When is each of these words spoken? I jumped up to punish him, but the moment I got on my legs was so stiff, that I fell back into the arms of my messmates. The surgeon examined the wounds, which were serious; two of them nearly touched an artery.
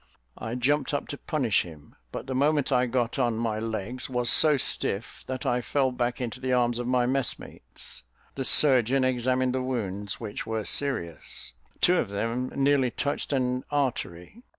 I 0.39 0.55
jumped 0.55 0.95
up 0.95 1.07
to 1.09 1.17
punish 1.19 1.61
him, 1.61 1.95
but 2.11 2.25
the 2.25 2.33
moment 2.33 2.71
I 2.71 2.87
got 2.87 3.19
on 3.19 3.37
my 3.37 3.59
legs 3.59 4.09
was 4.09 4.31
so 4.31 4.57
stiff, 4.57 5.23
that 5.27 5.45
I 5.45 5.61
fell 5.61 5.91
back 5.91 6.19
into 6.19 6.39
the 6.39 6.51
arms 6.53 6.79
of 6.79 6.87
my 6.87 7.05
messmates. 7.05 8.01
The 8.33 8.43
surgeon 8.43 9.03
examined 9.03 9.53
the 9.53 9.61
wounds, 9.61 10.19
which 10.19 10.47
were 10.47 10.65
serious; 10.65 11.53
two 11.81 11.97
of 11.97 12.09
them 12.09 12.49
nearly 12.55 12.89
touched 12.89 13.31
an 13.31 13.63
artery. 13.69 14.41